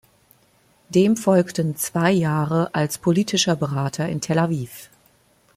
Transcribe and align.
Dem 0.89 1.15
folgten 1.15 1.75
zwei 1.75 2.09
Jahre 2.11 2.73
als 2.73 2.97
politischer 2.97 3.55
Berater 3.55 4.09
in 4.09 4.19
Tel 4.19 4.39
Aviv. 4.39 4.89